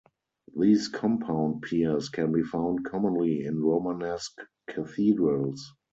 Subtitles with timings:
[0.59, 5.75] These compound piers can be found commonly in Romanesque cathedrals.